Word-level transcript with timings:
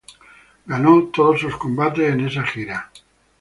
Ganó 0.65 1.09
todos 1.13 1.41
sus 1.41 1.55
combates 1.57 2.09
en 2.11 2.21
esa 2.25 2.41
gira. 2.43 2.89